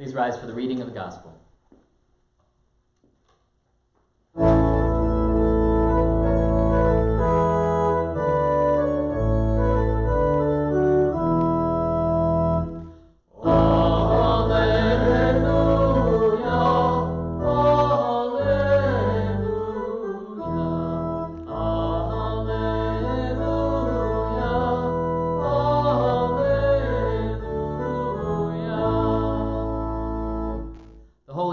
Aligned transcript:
Please 0.00 0.14
rise 0.14 0.38
for 0.38 0.46
the 0.46 0.54
reading 0.54 0.80
of 0.80 0.86
the 0.86 0.94
gospel. 0.94 1.30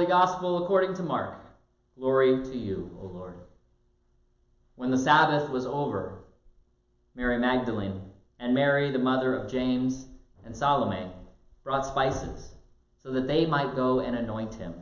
Gospel 0.08 0.64
according 0.64 0.96
to 0.96 1.04
Mark. 1.04 1.36
Glory 1.98 2.42
to 2.44 2.58
you, 2.58 2.98
O 3.02 3.08
Lord. 3.08 3.36
When 4.76 4.90
the 4.90 4.98
Sabbath 4.98 5.50
was 5.50 5.66
over, 5.66 6.20
Mary 7.14 7.38
Magdalene 7.38 8.02
and 8.40 8.54
Mary, 8.54 8.90
the 8.90 9.00
mother 9.00 9.36
of 9.36 9.52
James 9.52 10.06
and 10.46 10.56
Salome, 10.56 11.12
brought 11.64 11.86
spices 11.86 12.54
so 13.04 13.12
that 13.12 13.28
they 13.28 13.46
might 13.46 13.76
go 13.76 14.00
and 14.00 14.16
anoint 14.16 14.56
him. 14.56 14.74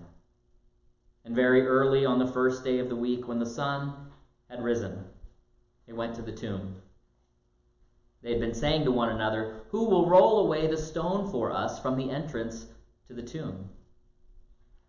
And 1.24 1.36
very 1.36 1.66
early 1.66 2.06
on 2.06 2.20
the 2.20 2.28
first 2.28 2.64
day 2.64 2.78
of 2.78 2.90
the 2.90 2.96
week, 2.96 3.28
when 3.28 3.40
the 3.40 3.46
sun 3.48 3.96
had 4.48 4.64
risen, 4.64 5.06
they 5.88 5.94
went 5.94 6.14
to 6.16 6.22
the 6.22 6.32
tomb. 6.32 6.76
They 8.22 8.30
had 8.30 8.42
been 8.42 8.54
saying 8.54 8.84
to 8.84 8.92
one 8.92 9.10
another, 9.10 9.62
Who 9.70 9.86
will 9.86 10.08
roll 10.08 10.46
away 10.46 10.68
the 10.68 10.78
stone 10.78 11.32
for 11.32 11.52
us 11.52 11.80
from 11.80 11.98
the 11.98 12.12
entrance 12.12 12.68
to 13.08 13.16
the 13.16 13.24
tomb? 13.24 13.70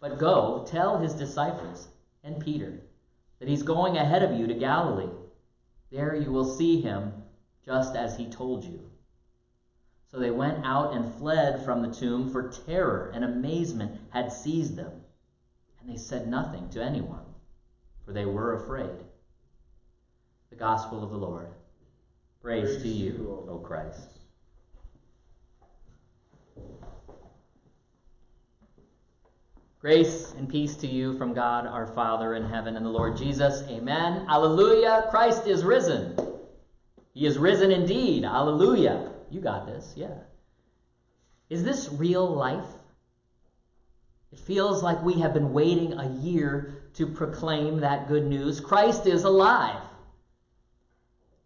But 0.00 0.18
go, 0.18 0.64
tell 0.66 0.98
his 0.98 1.12
disciples 1.12 1.88
and 2.24 2.40
Peter 2.42 2.80
that 3.38 3.48
he's 3.48 3.62
going 3.62 3.96
ahead 3.96 4.22
of 4.22 4.38
you 4.38 4.46
to 4.46 4.54
Galilee. 4.54 5.12
There 5.92 6.14
you 6.14 6.32
will 6.32 6.56
see 6.56 6.80
him 6.80 7.12
just 7.64 7.94
as 7.94 8.16
he 8.16 8.30
told 8.30 8.64
you. 8.64 8.90
So 10.10 10.18
they 10.18 10.30
went 10.30 10.64
out 10.64 10.94
and 10.94 11.14
fled 11.14 11.64
from 11.64 11.82
the 11.82 11.94
tomb, 11.94 12.30
for 12.30 12.50
terror 12.66 13.12
and 13.14 13.24
amazement 13.24 14.00
had 14.10 14.32
seized 14.32 14.76
them. 14.76 14.92
And 15.80 15.90
they 15.90 15.96
said 15.96 16.26
nothing 16.28 16.68
to 16.70 16.82
anyone, 16.82 17.24
for 18.04 18.12
they 18.12 18.24
were 18.24 18.54
afraid. 18.54 19.04
The 20.50 20.56
Gospel 20.56 21.04
of 21.04 21.10
the 21.10 21.16
Lord. 21.16 21.48
Praise, 22.42 22.70
Praise 22.70 22.82
to 22.82 22.88
you, 22.88 23.46
O 23.48 23.58
Christ. 23.58 24.19
Grace 29.80 30.34
and 30.36 30.46
peace 30.46 30.76
to 30.76 30.86
you 30.86 31.16
from 31.16 31.32
God 31.32 31.66
our 31.66 31.86
Father 31.86 32.34
in 32.34 32.44
heaven 32.44 32.76
and 32.76 32.84
the 32.84 32.90
Lord 32.90 33.16
Jesus. 33.16 33.62
Amen. 33.70 34.26
Alleluia. 34.28 35.06
Christ 35.08 35.46
is 35.46 35.64
risen. 35.64 36.18
He 37.14 37.24
is 37.24 37.38
risen 37.38 37.70
indeed. 37.70 38.24
Alleluia. 38.24 39.10
You 39.30 39.40
got 39.40 39.66
this. 39.66 39.94
Yeah. 39.96 40.18
Is 41.48 41.64
this 41.64 41.88
real 41.92 42.28
life? 42.28 42.68
It 44.32 44.40
feels 44.40 44.82
like 44.82 45.02
we 45.02 45.14
have 45.20 45.32
been 45.32 45.54
waiting 45.54 45.94
a 45.94 46.10
year 46.20 46.82
to 46.94 47.06
proclaim 47.06 47.80
that 47.80 48.06
good 48.06 48.26
news. 48.26 48.60
Christ 48.60 49.06
is 49.06 49.24
alive. 49.24 49.80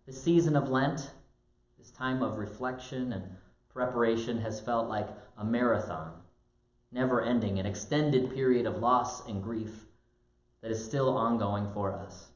The 0.07 0.13
season 0.13 0.57
of 0.57 0.69
Lent, 0.69 1.09
this 1.79 1.93
time 1.93 2.21
of 2.21 2.39
reflection 2.39 3.13
and 3.13 3.23
preparation, 3.73 4.41
has 4.41 4.61
felt 4.61 4.89
like 4.89 5.09
a 5.39 5.45
marathon 5.45 6.15
never 6.95 7.21
ending, 7.21 7.59
an 7.59 7.67
extended 7.67 8.33
period 8.33 8.67
of 8.67 8.79
loss 8.79 9.27
and 9.27 9.43
grief 9.43 9.85
that 10.63 10.71
is 10.71 10.83
still 10.83 11.11
ongoing 11.17 11.69
for 11.75 11.93
us, 11.93 12.29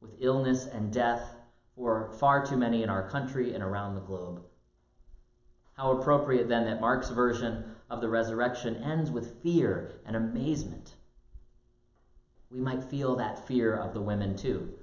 with 0.00 0.10
illness 0.18 0.66
and 0.66 0.92
death 0.92 1.36
for 1.76 2.10
far 2.18 2.44
too 2.44 2.56
many 2.56 2.82
in 2.82 2.90
our 2.90 3.08
country 3.08 3.54
and 3.54 3.62
around 3.62 3.94
the 3.94 4.00
globe. 4.00 4.42
How 5.74 5.92
appropriate 5.92 6.48
then 6.48 6.64
that 6.64 6.80
Mark's 6.80 7.10
version 7.10 7.76
of 7.88 8.00
the 8.00 8.08
resurrection 8.08 8.82
ends 8.82 9.12
with 9.12 9.40
fear 9.44 9.92
and 10.04 10.16
amazement. 10.16 10.96
We 12.50 12.58
might 12.58 12.82
feel 12.82 13.14
that 13.14 13.46
fear 13.46 13.76
of 13.76 13.94
the 13.94 14.02
women 14.02 14.36
too, 14.36 14.76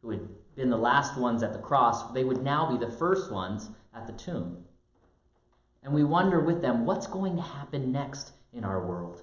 who 0.00 0.10
had 0.10 0.28
been 0.54 0.70
the 0.70 0.76
last 0.76 1.18
ones 1.18 1.42
at 1.42 1.52
the 1.52 1.58
cross. 1.58 2.12
They 2.12 2.22
would 2.22 2.42
now 2.44 2.70
be 2.70 2.78
the 2.78 2.92
first 2.92 3.32
ones 3.32 3.68
at 3.92 4.06
the 4.06 4.12
tomb. 4.12 4.65
And 5.86 5.94
we 5.94 6.02
wonder 6.02 6.40
with 6.40 6.62
them 6.62 6.84
what's 6.84 7.06
going 7.06 7.36
to 7.36 7.42
happen 7.42 7.92
next 7.92 8.32
in 8.52 8.64
our 8.64 8.84
world. 8.84 9.22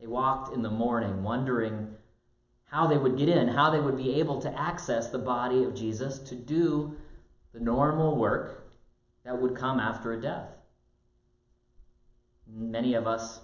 They 0.00 0.08
walked 0.08 0.52
in 0.52 0.62
the 0.62 0.68
morning 0.68 1.22
wondering 1.22 1.94
how 2.64 2.88
they 2.88 2.98
would 2.98 3.16
get 3.16 3.28
in, 3.28 3.46
how 3.46 3.70
they 3.70 3.78
would 3.78 3.96
be 3.96 4.18
able 4.18 4.40
to 4.40 4.60
access 4.60 5.06
the 5.06 5.18
body 5.18 5.62
of 5.62 5.76
Jesus 5.76 6.18
to 6.18 6.34
do 6.34 6.96
the 7.52 7.60
normal 7.60 8.16
work 8.16 8.64
that 9.22 9.40
would 9.40 9.54
come 9.54 9.78
after 9.78 10.12
a 10.12 10.20
death. 10.20 10.48
Many 12.48 12.94
of 12.94 13.06
us 13.06 13.38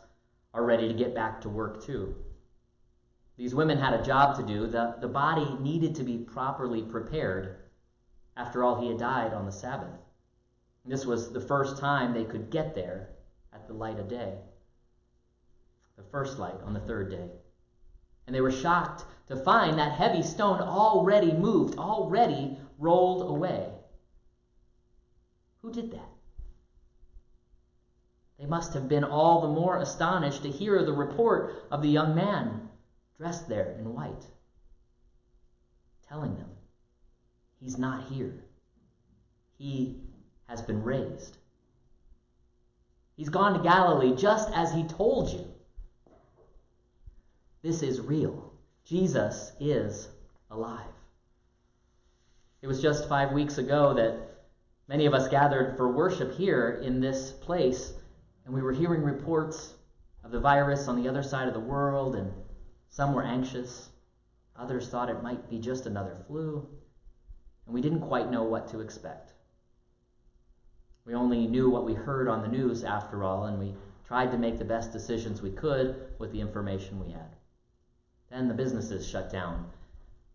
are 0.52 0.64
ready 0.64 0.88
to 0.88 0.94
get 0.94 1.14
back 1.14 1.40
to 1.42 1.48
work 1.48 1.84
too. 1.84 2.16
These 3.36 3.54
women 3.54 3.78
had 3.78 3.94
a 3.94 4.02
job 4.02 4.36
to 4.38 4.42
do. 4.42 4.66
The, 4.66 4.96
the 5.00 5.06
body 5.06 5.54
needed 5.60 5.94
to 5.94 6.02
be 6.02 6.18
properly 6.18 6.82
prepared. 6.82 7.54
After 8.36 8.64
all, 8.64 8.80
he 8.80 8.88
had 8.88 8.98
died 8.98 9.32
on 9.32 9.46
the 9.46 9.52
Sabbath. 9.52 10.00
This 10.86 11.04
was 11.04 11.32
the 11.32 11.41
first 11.41 11.78
time 11.78 12.12
they 12.12 12.24
could 12.24 12.50
get 12.50 12.74
there 12.74 13.08
at 13.52 13.66
the 13.66 13.74
light 13.74 13.98
of 13.98 14.08
day, 14.08 14.34
the 15.97 16.04
first 16.04 16.38
light 16.38 16.60
on 16.64 16.74
the 16.74 16.80
third 16.80 17.10
day. 17.10 17.28
And 18.26 18.34
they 18.34 18.41
were 18.41 18.52
shocked 18.52 19.04
to 19.28 19.36
find 19.36 19.78
that 19.78 19.92
heavy 19.92 20.22
stone 20.22 20.60
already 20.60 21.32
moved, 21.32 21.78
already 21.78 22.56
rolled 22.78 23.28
away. 23.28 23.69
Who 25.62 25.72
did 25.72 25.91
that? 25.92 26.10
They 28.38 28.46
must 28.46 28.75
have 28.75 28.88
been 28.88 29.02
all 29.02 29.41
the 29.41 29.48
more 29.48 29.78
astonished 29.78 30.42
to 30.42 30.50
hear 30.50 30.84
the 30.84 30.92
report 30.92 31.64
of 31.70 31.82
the 31.82 31.88
young 31.88 32.14
man 32.14 32.69
dressed 33.19 33.48
there 33.48 33.75
in 33.78 33.92
white, 33.92 34.26
telling 36.08 36.36
them, 36.36 36.50
He's 37.58 37.78
not 37.78 38.04
here. 38.04 38.44
He 39.56 40.06
has 40.48 40.62
been 40.62 40.82
raised. 40.82 41.38
He's 43.16 43.28
gone 43.28 43.54
to 43.54 43.62
Galilee 43.62 44.14
just 44.14 44.50
as 44.52 44.72
he 44.72 44.84
told 44.84 45.32
you. 45.32 45.46
This 47.62 47.82
is 47.82 48.00
real. 48.00 48.52
Jesus 48.84 49.52
is 49.58 50.08
alive. 50.50 50.86
It 52.62 52.66
was 52.66 52.80
just 52.80 53.08
five 53.08 53.32
weeks 53.32 53.58
ago 53.58 53.94
that 53.94 54.16
many 54.88 55.06
of 55.06 55.14
us 55.14 55.28
gathered 55.28 55.76
for 55.76 55.90
worship 55.90 56.34
here 56.34 56.80
in 56.82 57.00
this 57.00 57.32
place, 57.32 57.92
and 58.44 58.54
we 58.54 58.62
were 58.62 58.72
hearing 58.72 59.02
reports 59.02 59.74
of 60.22 60.31
the 60.31 60.40
virus 60.40 60.88
on 60.88 61.02
the 61.02 61.08
other 61.08 61.22
side 61.22 61.49
of 61.49 61.54
the 61.54 61.60
world, 61.60 62.16
and 62.16 62.32
some 62.88 63.14
were 63.14 63.25
anxious. 63.25 63.88
Others 64.56 64.88
thought 64.88 65.08
it 65.08 65.22
might 65.22 65.50
be 65.50 65.58
just 65.58 65.87
another 65.87 66.16
flu, 66.26 66.69
and 67.66 67.75
we 67.75 67.81
didn't 67.81 68.00
quite 68.00 68.31
know 68.31 68.44
what 68.44 68.69
to 68.69 68.81
expect. 68.81 69.32
We 71.06 71.14
only 71.14 71.47
knew 71.47 71.70
what 71.70 71.85
we 71.85 71.94
heard 71.94 72.26
on 72.26 72.43
the 72.43 72.49
news, 72.49 72.82
after 72.82 73.23
all, 73.23 73.44
and 73.44 73.61
we 73.61 73.75
tried 74.05 74.32
to 74.32 74.38
make 74.38 74.58
the 74.58 74.64
best 74.64 74.93
decisions 74.93 75.41
we 75.41 75.50
could 75.50 76.08
with 76.19 76.32
the 76.32 76.41
information 76.41 76.99
we 76.99 77.12
had. 77.12 77.37
Then 78.29 78.49
the 78.49 78.55
businesses 78.55 79.06
shut 79.06 79.31
down. 79.31 79.70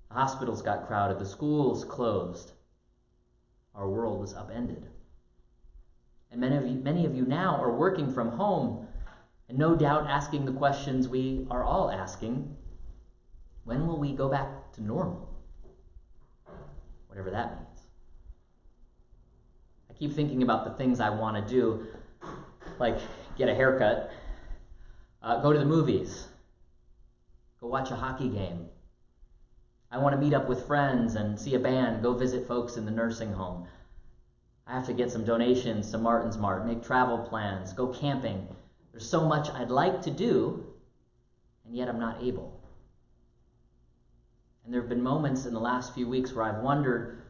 The 0.07 0.15
hospitals 0.15 0.61
got 0.61 0.87
crowded. 0.87 1.19
The 1.19 1.25
schools 1.25 1.83
closed. 1.83 2.53
Our 3.75 3.89
world 3.89 4.21
was 4.21 4.33
upended. 4.33 4.87
And 6.31 6.39
many 6.39 6.55
of 6.55 6.65
you, 6.65 6.75
many 6.75 7.05
of 7.05 7.15
you 7.15 7.25
now 7.25 7.61
are 7.61 7.75
working 7.75 8.09
from 8.09 8.29
home 8.29 8.87
and 9.49 9.57
no 9.57 9.75
doubt 9.75 10.09
asking 10.09 10.45
the 10.45 10.53
questions 10.53 11.09
we 11.09 11.45
are 11.51 11.63
all 11.63 11.91
asking 11.91 12.55
when 13.65 13.85
will 13.85 13.99
we 13.99 14.13
go 14.13 14.29
back 14.29 14.71
to 14.73 14.83
normal? 14.83 15.29
Whatever 17.07 17.31
that 17.31 17.57
means 17.57 17.70
keep 20.01 20.15
thinking 20.15 20.41
about 20.41 20.65
the 20.65 20.71
things 20.71 20.99
I 20.99 21.11
want 21.11 21.47
to 21.47 21.53
do, 21.53 21.85
like 22.79 22.97
get 23.37 23.49
a 23.49 23.53
haircut, 23.53 24.11
uh, 25.21 25.39
go 25.43 25.53
to 25.53 25.59
the 25.59 25.65
movies, 25.65 26.27
go 27.59 27.67
watch 27.67 27.91
a 27.91 27.95
hockey 27.95 28.27
game. 28.27 28.65
I 29.91 29.99
want 29.99 30.15
to 30.15 30.19
meet 30.19 30.33
up 30.33 30.49
with 30.49 30.65
friends 30.65 31.13
and 31.13 31.39
see 31.39 31.53
a 31.53 31.59
band, 31.59 32.01
go 32.01 32.15
visit 32.15 32.47
folks 32.47 32.77
in 32.77 32.85
the 32.85 32.91
nursing 32.91 33.31
home. 33.31 33.67
I 34.65 34.73
have 34.73 34.87
to 34.87 34.93
get 34.93 35.11
some 35.11 35.23
donations 35.23 35.91
to 35.91 35.99
Martin's 35.99 36.37
Mart, 36.37 36.65
make 36.65 36.81
travel 36.81 37.19
plans, 37.19 37.71
go 37.71 37.85
camping. 37.85 38.47
There's 38.91 39.07
so 39.07 39.27
much 39.27 39.51
I'd 39.51 39.69
like 39.69 40.01
to 40.01 40.09
do, 40.09 40.65
and 41.63 41.75
yet 41.75 41.87
I'm 41.87 41.99
not 41.99 42.23
able. 42.23 42.59
And 44.65 44.73
there 44.73 44.81
have 44.81 44.89
been 44.89 45.03
moments 45.03 45.45
in 45.45 45.53
the 45.53 45.59
last 45.59 45.93
few 45.93 46.07
weeks 46.07 46.33
where 46.33 46.45
I've 46.45 46.63
wondered 46.63 47.21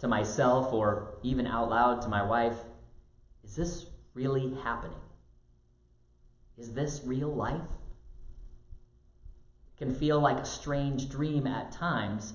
to 0.00 0.08
myself 0.08 0.72
or 0.72 1.14
even 1.22 1.46
out 1.46 1.70
loud 1.70 2.02
to 2.02 2.08
my 2.08 2.22
wife 2.22 2.56
is 3.48 3.56
this 3.56 3.86
really 4.12 4.54
happening? 4.62 4.98
Is 6.58 6.74
this 6.74 7.00
real 7.04 7.34
life? 7.34 7.62
It 9.72 9.78
can 9.78 9.94
feel 9.94 10.20
like 10.20 10.36
a 10.36 10.44
strange 10.44 11.08
dream 11.08 11.46
at 11.46 11.72
times. 11.72 12.34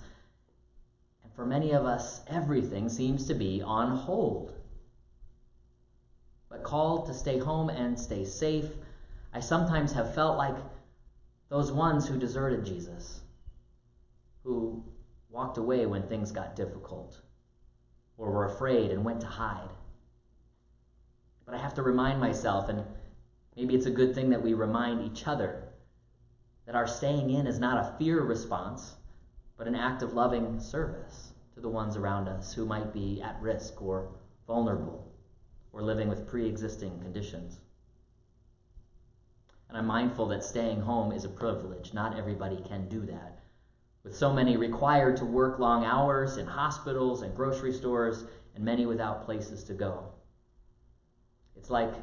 And 1.23 1.31
for 1.33 1.45
many 1.45 1.71
of 1.71 1.85
us, 1.85 2.21
everything 2.27 2.89
seems 2.89 3.27
to 3.27 3.35
be 3.35 3.61
on 3.61 3.95
hold. 3.95 4.53
But 6.49 6.63
called 6.63 7.05
to 7.07 7.13
stay 7.13 7.37
home 7.37 7.69
and 7.69 7.99
stay 7.99 8.25
safe, 8.25 8.71
I 9.31 9.39
sometimes 9.39 9.93
have 9.93 10.15
felt 10.15 10.37
like 10.37 10.55
those 11.49 11.71
ones 11.71 12.07
who 12.07 12.17
deserted 12.17 12.65
Jesus, 12.65 13.21
who 14.43 14.83
walked 15.29 15.57
away 15.57 15.85
when 15.85 16.07
things 16.07 16.31
got 16.31 16.55
difficult, 16.55 17.19
or 18.17 18.31
were 18.31 18.45
afraid 18.45 18.91
and 18.91 19.03
went 19.03 19.21
to 19.21 19.27
hide. 19.27 19.69
But 21.45 21.55
I 21.55 21.57
have 21.57 21.73
to 21.75 21.83
remind 21.83 22.19
myself, 22.19 22.69
and 22.69 22.83
maybe 23.55 23.75
it's 23.75 23.85
a 23.85 23.91
good 23.91 24.15
thing 24.15 24.29
that 24.29 24.43
we 24.43 24.53
remind 24.53 25.01
each 25.01 25.27
other, 25.27 25.63
that 26.65 26.75
our 26.75 26.87
staying 26.87 27.29
in 27.31 27.47
is 27.47 27.59
not 27.59 27.85
a 27.85 27.97
fear 27.97 28.21
response, 28.21 28.95
but 29.57 29.67
an 29.67 29.75
act 29.75 30.01
of 30.01 30.13
loving 30.13 30.59
service 30.59 31.33
to 31.53 31.59
the 31.59 31.69
ones 31.69 31.97
around 31.97 32.27
us 32.27 32.53
who 32.53 32.65
might 32.65 32.93
be 32.93 33.21
at 33.21 33.41
risk 33.41 33.81
or 33.81 34.09
vulnerable 34.47 35.11
or 35.71 35.81
living 35.81 36.07
with 36.07 36.27
pre 36.27 36.47
existing 36.47 36.99
conditions. 36.99 37.59
And 39.69 39.77
I'm 39.77 39.87
mindful 39.87 40.27
that 40.27 40.43
staying 40.43 40.81
home 40.81 41.11
is 41.11 41.25
a 41.25 41.29
privilege. 41.29 41.93
Not 41.93 42.17
everybody 42.17 42.61
can 42.67 42.87
do 42.89 43.01
that. 43.07 43.42
With 44.03 44.15
so 44.15 44.33
many 44.33 44.57
required 44.57 45.17
to 45.17 45.25
work 45.25 45.59
long 45.59 45.85
hours 45.85 46.37
in 46.37 46.45
hospitals 46.45 47.21
and 47.21 47.35
grocery 47.35 47.71
stores, 47.71 48.25
and 48.53 48.63
many 48.63 48.85
without 48.85 49.25
places 49.25 49.63
to 49.63 49.73
go. 49.73 50.11
It's 51.55 51.69
like 51.69 51.93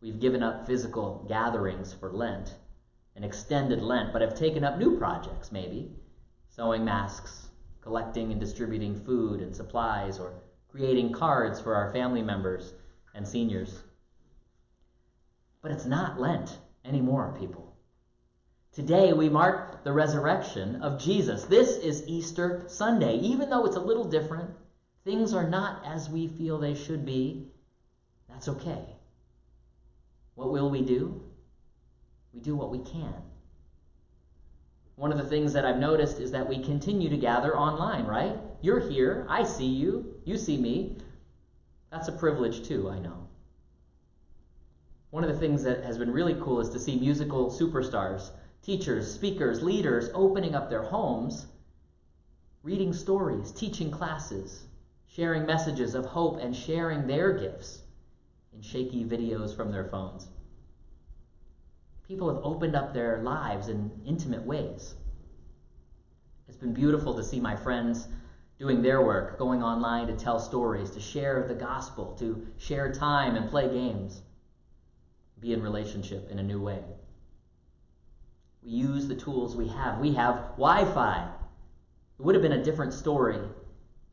we've 0.00 0.20
given 0.20 0.42
up 0.42 0.66
physical 0.66 1.24
gatherings 1.28 1.92
for 1.92 2.12
Lent, 2.12 2.54
an 3.16 3.24
extended 3.24 3.82
Lent, 3.82 4.12
but 4.12 4.22
have 4.22 4.34
taken 4.34 4.64
up 4.64 4.78
new 4.78 4.96
projects, 4.96 5.50
maybe 5.50 5.90
sewing 6.48 6.84
masks, 6.84 7.48
collecting 7.80 8.30
and 8.30 8.40
distributing 8.40 8.94
food 8.94 9.40
and 9.40 9.54
supplies, 9.54 10.18
or 10.18 10.32
creating 10.68 11.12
cards 11.12 11.60
for 11.60 11.74
our 11.74 11.92
family 11.92 12.22
members 12.22 12.72
and 13.14 13.26
seniors. 13.26 13.82
But 15.60 15.72
it's 15.72 15.86
not 15.86 16.20
Lent 16.20 16.58
anymore, 16.84 17.36
people. 17.38 17.67
Today 18.78 19.12
we 19.12 19.28
mark 19.28 19.82
the 19.82 19.92
resurrection 19.92 20.82
of 20.82 21.00
Jesus. 21.00 21.42
This 21.42 21.78
is 21.78 22.06
Easter 22.06 22.62
Sunday. 22.68 23.16
Even 23.16 23.50
though 23.50 23.66
it's 23.66 23.74
a 23.74 23.80
little 23.80 24.04
different, 24.04 24.50
things 25.04 25.34
are 25.34 25.50
not 25.50 25.84
as 25.84 26.08
we 26.08 26.28
feel 26.28 26.58
they 26.58 26.76
should 26.76 27.04
be. 27.04 27.48
That's 28.28 28.46
okay. 28.46 28.84
What 30.36 30.52
will 30.52 30.70
we 30.70 30.82
do? 30.82 31.20
We 32.32 32.38
do 32.38 32.54
what 32.54 32.70
we 32.70 32.78
can. 32.78 33.14
One 34.94 35.10
of 35.10 35.18
the 35.18 35.26
things 35.26 35.54
that 35.54 35.64
I've 35.64 35.78
noticed 35.78 36.20
is 36.20 36.30
that 36.30 36.48
we 36.48 36.62
continue 36.62 37.08
to 37.08 37.16
gather 37.16 37.56
online, 37.56 38.06
right? 38.06 38.36
You're 38.62 38.88
here. 38.88 39.26
I 39.28 39.42
see 39.42 39.66
you. 39.66 40.14
You 40.24 40.38
see 40.38 40.56
me. 40.56 40.98
That's 41.90 42.06
a 42.06 42.12
privilege, 42.12 42.68
too, 42.68 42.88
I 42.88 43.00
know. 43.00 43.26
One 45.10 45.24
of 45.24 45.30
the 45.30 45.40
things 45.40 45.64
that 45.64 45.82
has 45.82 45.98
been 45.98 46.12
really 46.12 46.36
cool 46.40 46.60
is 46.60 46.68
to 46.68 46.78
see 46.78 46.96
musical 46.96 47.50
superstars, 47.50 48.30
teachers, 48.62 49.12
speakers, 49.12 49.62
leaders 49.62 50.10
opening 50.14 50.54
up 50.54 50.68
their 50.68 50.82
homes, 50.82 51.46
reading 52.62 52.92
stories, 52.92 53.52
teaching 53.52 53.90
classes, 53.90 54.66
sharing 55.06 55.46
messages 55.46 55.94
of 55.94 56.04
hope, 56.04 56.38
and 56.40 56.54
sharing 56.54 57.06
their 57.06 57.32
gifts 57.32 57.82
in 58.52 58.60
shaky 58.62 59.04
videos 59.04 59.54
from 59.54 59.70
their 59.70 59.84
phones. 59.84 60.28
People 62.06 62.32
have 62.32 62.42
opened 62.42 62.74
up 62.74 62.92
their 62.92 63.18
lives 63.22 63.68
in 63.68 63.90
intimate 64.06 64.44
ways. 64.44 64.94
It's 66.48 66.56
been 66.56 66.72
beautiful 66.72 67.14
to 67.14 67.22
see 67.22 67.40
my 67.40 67.54
friends 67.54 68.08
doing 68.58 68.82
their 68.82 69.02
work, 69.02 69.38
going 69.38 69.62
online 69.62 70.06
to 70.08 70.16
tell 70.16 70.38
stories, 70.38 70.90
to 70.90 71.00
share 71.00 71.46
the 71.46 71.54
gospel, 71.54 72.16
to 72.18 72.46
share 72.56 72.92
time 72.92 73.36
and 73.36 73.48
play 73.48 73.68
games 73.68 74.22
be 75.40 75.52
in 75.52 75.62
relationship 75.62 76.30
in 76.30 76.38
a 76.38 76.42
new 76.42 76.60
way. 76.60 76.82
We 78.62 78.72
use 78.72 79.08
the 79.08 79.14
tools 79.14 79.56
we 79.56 79.68
have. 79.68 79.98
We 79.98 80.12
have 80.14 80.34
Wi 80.56 80.84
Fi. 80.92 81.30
It 82.18 82.22
would 82.22 82.34
have 82.34 82.42
been 82.42 82.52
a 82.52 82.62
different 82.62 82.92
story 82.92 83.38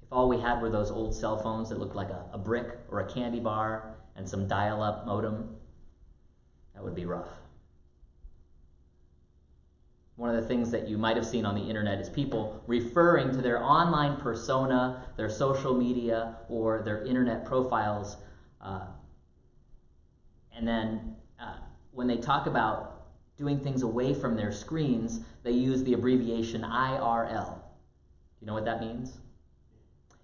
if 0.03 0.12
all 0.12 0.30
we 0.30 0.39
had 0.39 0.62
were 0.62 0.69
those 0.69 0.92
old 0.92 1.15
cell 1.15 1.38
phones 1.38 1.69
that 1.69 1.80
looked 1.80 1.95
like 1.95 2.09
a, 2.09 2.25
a 2.33 2.38
brick 2.38 2.77
or 2.89 3.00
a 3.00 3.06
candy 3.12 3.39
bar 3.39 3.95
and 4.15 4.27
some 4.27 4.47
dial 4.47 4.81
up 4.81 5.06
modem. 5.06 5.50
That 6.74 6.83
would 6.83 6.95
be 6.95 7.06
rough. 7.06 7.30
One 10.18 10.33
of 10.33 10.42
the 10.42 10.48
things 10.48 10.71
that 10.71 10.88
you 10.88 10.98
might 10.98 11.18
have 11.18 11.25
seen 11.25 11.45
on 11.45 11.56
the 11.56 11.62
internet 11.62 12.00
is 12.00 12.09
people 12.09 12.63
referring 12.68 13.31
to 13.33 13.41
their 13.41 13.62
online 13.62 14.15
persona, 14.18 15.03
their 15.18 15.30
social 15.30 15.75
media, 15.75 16.38
or 16.48 16.81
their 16.81 17.03
internet 17.03 17.44
profiles 17.44 18.15
uh, 18.62 18.86
and 20.56 20.68
then 20.68 21.15
uh, 21.39 21.57
when 21.91 22.07
they 22.07 22.18
talk 22.18 22.48
about 22.48 22.94
doing 23.38 23.60
things 23.60 23.82
away 23.82 24.14
from 24.14 24.36
their 24.36 24.52
screens, 24.52 25.20
they 25.44 25.52
use 25.52 25.84
the 25.84 25.94
abbreviation 25.94 26.62
IRL. 26.62 27.56
Do 27.56 27.62
you 28.42 28.48
know 28.48 28.54
what 28.54 28.66
that 28.66 28.82
means? 28.82 29.18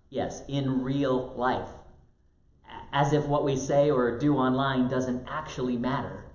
Yes, 0.10 0.44
in 0.48 0.84
real 0.84 1.34
life. 1.36 1.70
As 2.94 3.14
if 3.14 3.26
what 3.26 3.46
we 3.46 3.56
say 3.56 3.90
or 3.90 4.18
do 4.18 4.36
online 4.36 4.88
doesn't 4.88 5.28
actually 5.28 5.78
matter. 5.78 6.26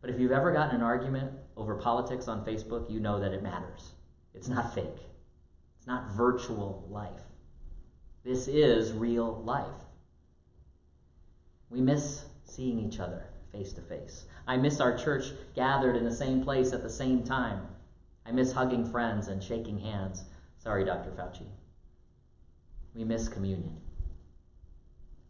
But 0.00 0.10
if 0.10 0.18
you've 0.18 0.32
ever 0.32 0.52
gotten 0.52 0.76
an 0.76 0.82
argument 0.82 1.32
over 1.56 1.76
politics 1.76 2.28
on 2.28 2.44
Facebook, 2.44 2.90
you 2.90 2.98
know 3.00 3.20
that 3.20 3.32
it 3.32 3.42
matters. 3.42 3.92
It's 4.34 4.48
not 4.48 4.74
fake, 4.74 4.98
it's 5.78 5.86
not 5.86 6.12
virtual 6.12 6.86
life. 6.90 7.20
This 8.24 8.46
is 8.48 8.92
real 8.92 9.42
life. 9.44 9.66
We 11.70 11.80
miss 11.80 12.24
seeing 12.44 12.78
each 12.78 13.00
other 13.00 13.31
face 13.52 13.72
to 13.74 13.82
face. 13.82 14.24
I 14.46 14.56
miss 14.56 14.80
our 14.80 14.96
church 14.96 15.26
gathered 15.54 15.96
in 15.96 16.04
the 16.04 16.14
same 16.14 16.42
place 16.42 16.72
at 16.72 16.82
the 16.82 16.90
same 16.90 17.22
time. 17.22 17.66
I 18.24 18.32
miss 18.32 18.52
hugging 18.52 18.84
friends 18.90 19.28
and 19.28 19.42
shaking 19.42 19.78
hands. 19.78 20.24
Sorry, 20.58 20.84
Dr. 20.84 21.10
Fauci. 21.10 21.46
We 22.94 23.04
miss 23.04 23.28
communion. 23.28 23.76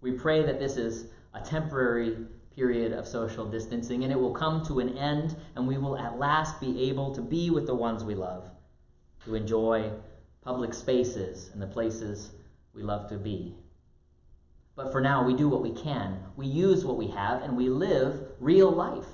We 0.01 0.13
pray 0.13 0.43
that 0.43 0.59
this 0.59 0.77
is 0.77 1.07
a 1.35 1.41
temporary 1.41 2.17
period 2.55 2.93
of 2.93 3.07
social 3.07 3.47
distancing 3.47 4.05
and 4.05 4.13
it 4.13 4.19
will 4.19 4.35
come 4.35 4.65
to 4.67 4.81
an 4.81 4.99
end 4.99 5.37
and 5.57 5.67
we 5.67 5.79
will 5.79 5.97
at 5.97 6.19
last 6.19 6.61
be 6.61 6.91
able 6.91 7.15
to 7.15 7.23
be 7.23 7.51
with 7.51 7.67
the 7.67 7.75
ones 7.75 8.05
we 8.05 8.15
love, 8.15 8.45
to 9.25 9.35
enjoy 9.35 9.91
public 10.43 10.75
spaces 10.75 11.51
and 11.53 11.63
the 11.63 11.67
places 11.67 12.31
we 12.75 12.83
love 12.83 13.09
to 13.09 13.17
be. 13.17 13.55
But 14.75 14.93
for 14.93 15.01
now, 15.01 15.25
we 15.25 15.35
do 15.35 15.49
what 15.49 15.63
we 15.63 15.73
can. 15.73 16.19
We 16.37 16.47
use 16.47 16.85
what 16.85 16.97
we 16.97 17.09
have 17.09 17.43
and 17.43 17.57
we 17.57 17.69
live 17.69 18.21
real 18.41 18.71
life. 18.71 19.09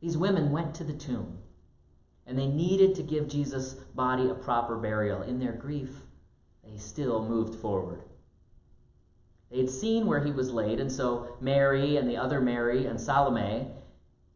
These 0.00 0.16
women 0.16 0.50
went 0.50 0.74
to 0.76 0.84
the 0.84 0.94
tomb 0.94 1.38
and 2.26 2.38
they 2.38 2.46
needed 2.46 2.94
to 2.94 3.02
give 3.02 3.28
Jesus' 3.28 3.74
body 3.94 4.30
a 4.30 4.34
proper 4.34 4.76
burial. 4.76 5.22
In 5.22 5.38
their 5.38 5.52
grief, 5.52 5.90
they 6.64 6.76
still 6.78 7.28
moved 7.28 7.60
forward. 7.60 8.02
They 9.50 9.58
had 9.58 9.70
seen 9.70 10.06
where 10.06 10.24
he 10.24 10.32
was 10.32 10.50
laid, 10.50 10.80
and 10.80 10.90
so 10.90 11.36
Mary 11.40 11.98
and 11.98 12.08
the 12.08 12.16
other 12.16 12.40
Mary 12.40 12.86
and 12.86 12.98
Salome 12.98 13.68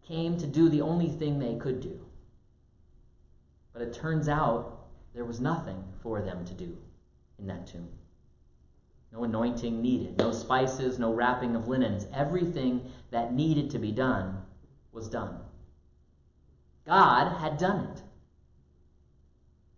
came 0.07 0.37
to 0.37 0.47
do 0.47 0.69
the 0.69 0.83
only 0.83 1.09
thing 1.09 1.39
they 1.39 1.57
could 1.57 1.81
do. 1.81 1.99
But 3.73 3.83
it 3.83 3.95
turns 3.95 4.29
out 4.29 4.87
there 5.15 5.25
was 5.25 5.41
nothing 5.41 5.83
for 6.03 6.21
them 6.21 6.45
to 6.45 6.55
do 6.55 6.77
in 7.39 7.47
that 7.47 7.67
tomb. 7.67 7.89
No 9.17 9.25
anointing 9.25 9.81
needed, 9.81 10.19
no 10.19 10.31
spices, 10.31 10.99
no 10.99 11.11
wrapping 11.11 11.57
of 11.57 11.69
linens. 11.69 12.07
Everything 12.13 12.91
that 13.11 13.33
needed 13.33 13.71
to 13.71 13.79
be 13.79 13.91
done 13.91 14.43
was 14.93 15.09
done. 15.09 15.39
God 16.87 17.33
had 17.39 17.57
done 17.57 17.87
it. 17.87 18.03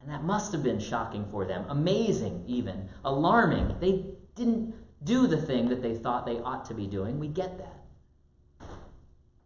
And 0.00 0.11
that 0.11 0.25
must 0.25 0.50
have 0.52 0.64
been 0.64 0.80
shocking 0.80 1.25
for 1.30 1.45
them, 1.45 1.66
amazing 1.68 2.42
even, 2.49 2.88
alarming. 3.04 3.76
They 3.78 4.07
didn't 4.35 4.75
do 5.04 5.28
the 5.28 5.40
thing 5.40 5.68
that 5.68 5.83
they 5.83 5.95
thought 5.95 6.26
they 6.26 6.40
ought 6.40 6.64
to 6.64 6.75
be 6.75 6.88
doing. 6.88 7.21
We 7.21 7.28
get 7.28 7.59
that. 7.59 8.66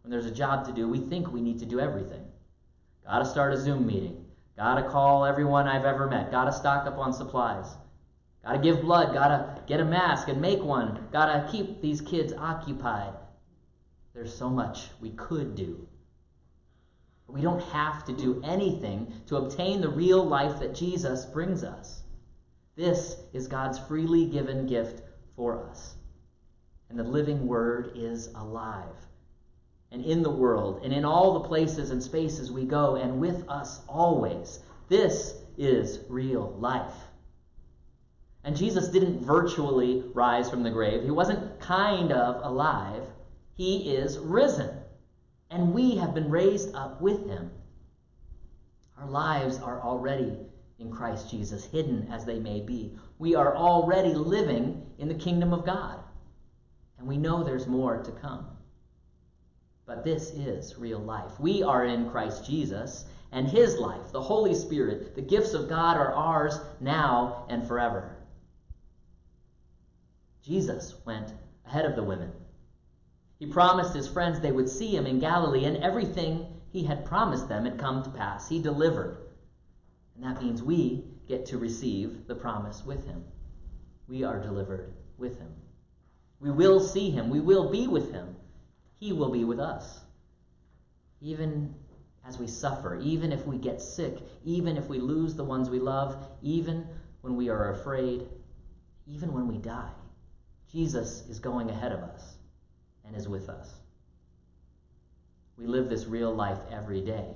When 0.01 0.09
there's 0.09 0.25
a 0.25 0.31
job 0.31 0.65
to 0.65 0.71
do, 0.71 0.89
we 0.89 1.01
think 1.01 1.31
we 1.31 1.41
need 1.41 1.59
to 1.59 1.65
do 1.67 1.79
everything. 1.79 2.25
Gotta 3.05 3.25
start 3.25 3.53
a 3.53 3.57
Zoom 3.57 3.85
meeting. 3.85 4.25
Gotta 4.57 4.89
call 4.89 5.23
everyone 5.23 5.67
I've 5.67 5.85
ever 5.85 6.07
met. 6.07 6.31
Gotta 6.31 6.51
stock 6.51 6.87
up 6.87 6.97
on 6.97 7.13
supplies. 7.13 7.67
Gotta 8.45 8.59
give 8.59 8.81
blood. 8.81 9.13
Gotta 9.13 9.61
get 9.67 9.79
a 9.79 9.85
mask 9.85 10.27
and 10.27 10.41
make 10.41 10.61
one. 10.61 11.07
Gotta 11.11 11.49
keep 11.51 11.81
these 11.81 12.01
kids 12.01 12.33
occupied. 12.33 13.13
There's 14.13 14.35
so 14.35 14.49
much 14.49 14.89
we 14.99 15.11
could 15.11 15.55
do. 15.55 15.87
We 17.27 17.41
don't 17.41 17.63
have 17.63 18.05
to 18.05 18.13
do 18.13 18.41
anything 18.43 19.11
to 19.27 19.37
obtain 19.37 19.81
the 19.81 19.89
real 19.89 20.23
life 20.23 20.59
that 20.59 20.75
Jesus 20.75 21.25
brings 21.25 21.63
us. 21.63 22.03
This 22.75 23.17
is 23.33 23.47
God's 23.47 23.79
freely 23.79 24.25
given 24.25 24.67
gift 24.67 25.01
for 25.35 25.67
us. 25.67 25.95
And 26.89 26.99
the 26.99 27.03
living 27.03 27.47
word 27.47 27.93
is 27.95 28.27
alive. 28.35 29.07
And 29.91 30.03
in 30.03 30.21
the 30.21 30.29
world, 30.29 30.81
and 30.83 30.93
in 30.93 31.05
all 31.05 31.33
the 31.33 31.47
places 31.47 31.91
and 31.91 32.03
spaces 32.03 32.51
we 32.51 32.65
go, 32.65 32.95
and 32.95 33.19
with 33.19 33.47
us 33.47 33.81
always. 33.87 34.59
This 34.89 35.35
is 35.57 35.99
real 36.09 36.55
life. 36.59 37.02
And 38.43 38.57
Jesus 38.57 38.89
didn't 38.89 39.23
virtually 39.23 40.03
rise 40.13 40.49
from 40.49 40.63
the 40.63 40.69
grave. 40.69 41.03
He 41.03 41.11
wasn't 41.11 41.59
kind 41.59 42.11
of 42.11 42.43
alive. 42.43 43.03
He 43.55 43.95
is 43.95 44.17
risen. 44.17 44.69
And 45.49 45.73
we 45.73 45.95
have 45.97 46.13
been 46.13 46.29
raised 46.29 46.75
up 46.75 46.99
with 47.01 47.27
him. 47.27 47.51
Our 48.99 49.07
lives 49.07 49.59
are 49.59 49.81
already 49.81 50.37
in 50.79 50.91
Christ 50.91 51.29
Jesus, 51.29 51.65
hidden 51.65 52.09
as 52.11 52.25
they 52.25 52.39
may 52.39 52.59
be. 52.59 52.97
We 53.17 53.35
are 53.35 53.55
already 53.55 54.13
living 54.13 54.85
in 54.97 55.07
the 55.07 55.13
kingdom 55.13 55.53
of 55.53 55.65
God. 55.65 55.99
And 56.97 57.07
we 57.07 57.17
know 57.17 57.43
there's 57.43 57.67
more 57.67 58.03
to 58.03 58.11
come. 58.11 58.47
But 59.85 60.03
this 60.03 60.31
is 60.31 60.77
real 60.77 60.99
life. 60.99 61.39
We 61.39 61.63
are 61.63 61.85
in 61.85 62.09
Christ 62.09 62.45
Jesus, 62.45 63.05
and 63.31 63.47
his 63.47 63.77
life, 63.77 64.11
the 64.11 64.21
Holy 64.21 64.53
Spirit, 64.53 65.15
the 65.15 65.21
gifts 65.21 65.53
of 65.53 65.67
God 65.67 65.97
are 65.97 66.13
ours 66.13 66.59
now 66.79 67.45
and 67.49 67.67
forever. 67.67 68.12
Jesus 70.43 70.95
went 71.05 71.33
ahead 71.65 71.85
of 71.85 71.95
the 71.95 72.03
women. 72.03 72.31
He 73.39 73.45
promised 73.45 73.93
his 73.93 74.07
friends 74.07 74.39
they 74.39 74.51
would 74.51 74.69
see 74.69 74.95
him 74.95 75.05
in 75.05 75.19
Galilee, 75.19 75.65
and 75.65 75.77
everything 75.77 76.45
he 76.71 76.83
had 76.83 77.05
promised 77.05 77.47
them 77.47 77.65
had 77.65 77.77
come 77.77 78.03
to 78.03 78.09
pass. 78.09 78.49
He 78.49 78.61
delivered. 78.61 79.17
And 80.15 80.23
that 80.23 80.41
means 80.41 80.61
we 80.61 81.05
get 81.27 81.45
to 81.47 81.57
receive 81.57 82.27
the 82.27 82.35
promise 82.35 82.83
with 82.85 83.05
him. 83.05 83.23
We 84.07 84.23
are 84.23 84.41
delivered 84.41 84.93
with 85.17 85.37
him. 85.39 85.53
We 86.39 86.51
will 86.51 86.79
see 86.79 87.09
him. 87.09 87.29
We 87.29 87.39
will 87.39 87.71
be 87.71 87.87
with 87.87 88.11
him. 88.11 88.35
He 88.99 89.13
will 89.13 89.31
be 89.31 89.45
with 89.45 89.59
us. 89.59 90.01
Even 91.21 91.73
as 92.25 92.37
we 92.37 92.47
suffer, 92.47 92.99
even 93.01 93.31
if 93.31 93.45
we 93.47 93.57
get 93.57 93.81
sick, 93.81 94.17
even 94.43 94.77
if 94.77 94.87
we 94.87 94.99
lose 94.99 95.35
the 95.35 95.43
ones 95.43 95.69
we 95.69 95.79
love, 95.79 96.27
even 96.41 96.85
when 97.21 97.35
we 97.35 97.49
are 97.49 97.71
afraid, 97.71 98.27
even 99.07 99.33
when 99.33 99.47
we 99.47 99.57
die. 99.57 99.91
Jesus 100.73 101.23
is 101.29 101.39
going 101.39 101.69
ahead 101.69 101.91
of 101.91 101.99
us 101.99 102.35
and 103.05 103.15
is 103.15 103.27
with 103.27 103.47
us. 103.47 103.69
We 105.57 105.67
live 105.67 105.87
this 105.87 106.07
real 106.07 106.33
life 106.33 106.57
every 106.71 107.01
day. 107.01 107.27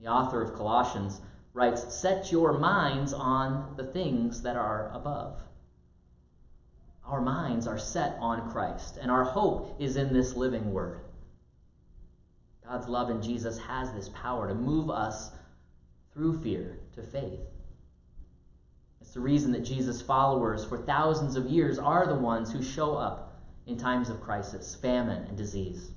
The 0.00 0.08
author 0.08 0.42
of 0.42 0.54
Colossians 0.54 1.20
writes, 1.54 1.94
Set 1.94 2.30
your 2.30 2.58
minds 2.58 3.14
on 3.14 3.74
the 3.76 3.86
things 3.86 4.42
that 4.42 4.56
are 4.56 4.90
above. 4.92 5.40
Our 7.06 7.22
minds 7.22 7.66
are 7.66 7.78
set 7.78 8.16
on 8.20 8.50
Christ, 8.50 8.98
and 9.00 9.10
our 9.10 9.24
hope 9.24 9.76
is 9.80 9.96
in 9.96 10.12
this 10.12 10.34
living 10.34 10.72
word. 10.72 11.00
God's 12.66 12.88
love 12.88 13.10
in 13.10 13.22
Jesus 13.22 13.58
has 13.58 13.92
this 13.92 14.10
power 14.10 14.48
to 14.48 14.54
move 14.54 14.90
us 14.90 15.30
through 16.12 16.42
fear 16.42 16.78
to 16.94 17.02
faith. 17.02 17.40
The 19.14 19.20
reason 19.20 19.52
that 19.52 19.60
Jesus' 19.60 20.02
followers 20.02 20.64
for 20.64 20.76
thousands 20.76 21.36
of 21.36 21.46
years 21.46 21.78
are 21.78 22.04
the 22.04 22.16
ones 22.16 22.52
who 22.52 22.60
show 22.60 22.96
up 22.96 23.40
in 23.64 23.78
times 23.78 24.10
of 24.10 24.20
crisis, 24.20 24.74
famine, 24.74 25.26
and 25.28 25.36
disease. 25.36 25.92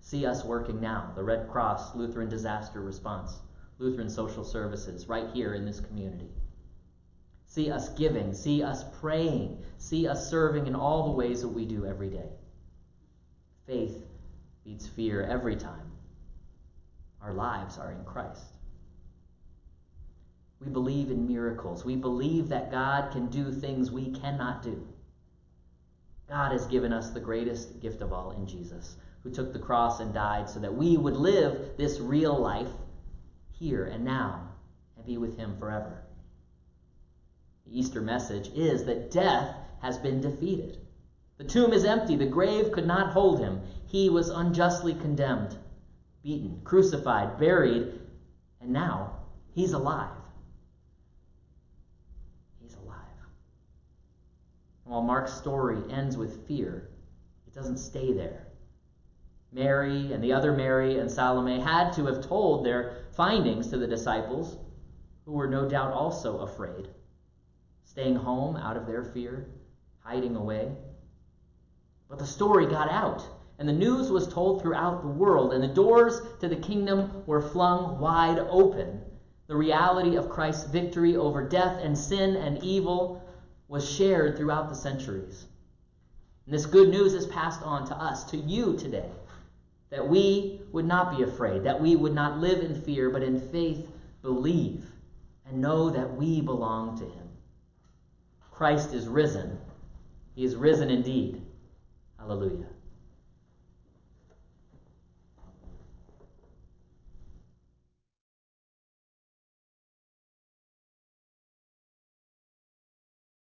See 0.00 0.24
us 0.24 0.44
working 0.44 0.80
now, 0.80 1.10
the 1.16 1.24
Red 1.24 1.48
Cross 1.48 1.96
Lutheran 1.96 2.28
Disaster 2.28 2.80
Response, 2.80 3.40
Lutheran 3.78 4.08
Social 4.08 4.44
Services, 4.44 5.08
right 5.08 5.30
here 5.34 5.54
in 5.54 5.64
this 5.64 5.80
community. 5.80 6.30
See 7.46 7.72
us 7.72 7.88
giving, 7.88 8.32
see 8.34 8.62
us 8.62 8.84
praying, 9.00 9.60
see 9.78 10.06
us 10.06 10.30
serving 10.30 10.68
in 10.68 10.76
all 10.76 11.06
the 11.06 11.16
ways 11.16 11.42
that 11.42 11.48
we 11.48 11.66
do 11.66 11.86
every 11.86 12.08
day. 12.08 12.30
Faith 13.66 14.06
beats 14.64 14.86
fear 14.86 15.24
every 15.24 15.56
time. 15.56 15.90
Our 17.20 17.32
lives 17.32 17.78
are 17.78 17.90
in 17.90 18.04
Christ. 18.04 18.44
We 20.64 20.70
believe 20.70 21.10
in 21.10 21.26
miracles. 21.26 21.84
We 21.84 21.96
believe 21.96 22.48
that 22.48 22.70
God 22.70 23.10
can 23.12 23.26
do 23.26 23.50
things 23.50 23.90
we 23.90 24.12
cannot 24.12 24.62
do. 24.62 24.86
God 26.28 26.52
has 26.52 26.66
given 26.66 26.92
us 26.92 27.10
the 27.10 27.20
greatest 27.20 27.80
gift 27.80 28.00
of 28.00 28.12
all 28.12 28.30
in 28.30 28.46
Jesus, 28.46 28.96
who 29.22 29.30
took 29.30 29.52
the 29.52 29.58
cross 29.58 30.00
and 30.00 30.14
died 30.14 30.48
so 30.48 30.60
that 30.60 30.74
we 30.74 30.96
would 30.96 31.16
live 31.16 31.76
this 31.76 31.98
real 32.00 32.38
life 32.38 32.70
here 33.50 33.84
and 33.84 34.04
now 34.04 34.48
and 34.96 35.04
be 35.04 35.18
with 35.18 35.36
Him 35.36 35.56
forever. 35.58 36.02
The 37.66 37.78
Easter 37.78 38.00
message 38.00 38.50
is 38.54 38.84
that 38.84 39.10
death 39.10 39.56
has 39.80 39.98
been 39.98 40.20
defeated. 40.20 40.78
The 41.38 41.44
tomb 41.44 41.72
is 41.72 41.84
empty. 41.84 42.14
The 42.14 42.26
grave 42.26 42.70
could 42.70 42.86
not 42.86 43.12
hold 43.12 43.40
him. 43.40 43.62
He 43.86 44.08
was 44.08 44.28
unjustly 44.28 44.94
condemned, 44.94 45.56
beaten, 46.22 46.60
crucified, 46.62 47.38
buried, 47.38 48.00
and 48.60 48.70
now 48.70 49.16
he's 49.54 49.72
alive. 49.72 50.21
While 54.92 55.00
Mark's 55.00 55.32
story 55.32 55.82
ends 55.88 56.18
with 56.18 56.46
fear, 56.46 56.86
it 57.46 57.54
doesn't 57.54 57.78
stay 57.78 58.12
there. 58.12 58.48
Mary 59.50 60.12
and 60.12 60.22
the 60.22 60.34
other 60.34 60.52
Mary 60.52 60.98
and 60.98 61.10
Salome 61.10 61.60
had 61.60 61.94
to 61.94 62.04
have 62.04 62.28
told 62.28 62.62
their 62.62 62.98
findings 63.12 63.68
to 63.68 63.78
the 63.78 63.86
disciples, 63.86 64.58
who 65.24 65.32
were 65.32 65.46
no 65.48 65.66
doubt 65.66 65.92
also 65.92 66.40
afraid, 66.40 66.90
staying 67.84 68.16
home 68.16 68.54
out 68.54 68.76
of 68.76 68.84
their 68.86 69.02
fear, 69.02 69.46
hiding 70.00 70.36
away. 70.36 70.76
But 72.10 72.18
the 72.18 72.26
story 72.26 72.66
got 72.66 72.90
out, 72.90 73.26
and 73.58 73.66
the 73.66 73.72
news 73.72 74.10
was 74.10 74.28
told 74.28 74.60
throughout 74.60 75.00
the 75.00 75.08
world, 75.08 75.54
and 75.54 75.64
the 75.64 75.68
doors 75.68 76.20
to 76.40 76.50
the 76.50 76.56
kingdom 76.56 77.22
were 77.24 77.40
flung 77.40 77.98
wide 77.98 78.40
open. 78.40 79.00
The 79.46 79.56
reality 79.56 80.16
of 80.16 80.28
Christ's 80.28 80.64
victory 80.66 81.16
over 81.16 81.42
death 81.48 81.78
and 81.80 81.96
sin 81.96 82.36
and 82.36 82.62
evil 82.62 83.21
was 83.72 83.90
shared 83.90 84.36
throughout 84.36 84.68
the 84.68 84.74
centuries. 84.74 85.46
And 86.44 86.54
this 86.54 86.66
good 86.66 86.90
news 86.90 87.14
is 87.14 87.24
passed 87.24 87.62
on 87.62 87.86
to 87.86 87.96
us, 87.96 88.22
to 88.24 88.36
you 88.36 88.76
today, 88.76 89.08
that 89.88 90.06
we 90.06 90.60
would 90.72 90.84
not 90.84 91.16
be 91.16 91.22
afraid, 91.22 91.64
that 91.64 91.80
we 91.80 91.96
would 91.96 92.14
not 92.14 92.38
live 92.38 92.58
in 92.58 92.82
fear, 92.82 93.08
but 93.08 93.22
in 93.22 93.40
faith 93.40 93.90
believe 94.20 94.84
and 95.48 95.62
know 95.62 95.88
that 95.88 96.14
we 96.16 96.42
belong 96.42 96.98
to 96.98 97.04
Him. 97.04 97.28
Christ 98.50 98.92
is 98.92 99.08
risen. 99.08 99.58
He 100.34 100.44
is 100.44 100.54
risen 100.54 100.90
indeed. 100.90 101.40
Hallelujah. 102.18 102.66